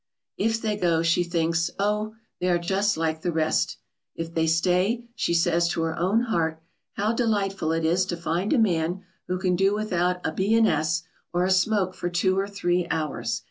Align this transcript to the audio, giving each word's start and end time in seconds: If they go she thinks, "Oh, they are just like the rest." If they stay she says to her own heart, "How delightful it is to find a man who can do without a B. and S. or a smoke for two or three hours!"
If 0.37 0.59
they 0.59 0.77
go 0.77 1.03
she 1.03 1.23
thinks, 1.23 1.69
"Oh, 1.77 2.15
they 2.39 2.47
are 2.49 2.57
just 2.57 2.97
like 2.97 3.21
the 3.21 3.31
rest." 3.31 3.77
If 4.15 4.33
they 4.33 4.47
stay 4.47 5.05
she 5.13 5.35
says 5.35 5.67
to 5.69 5.83
her 5.83 5.95
own 5.95 6.21
heart, 6.21 6.59
"How 6.93 7.13
delightful 7.13 7.71
it 7.71 7.85
is 7.85 8.07
to 8.07 8.17
find 8.17 8.51
a 8.51 8.57
man 8.57 9.03
who 9.27 9.37
can 9.37 9.55
do 9.55 9.75
without 9.75 10.19
a 10.25 10.31
B. 10.31 10.55
and 10.55 10.67
S. 10.67 11.03
or 11.31 11.45
a 11.45 11.51
smoke 11.51 11.93
for 11.93 12.09
two 12.09 12.39
or 12.39 12.47
three 12.47 12.87
hours!" 12.89 13.39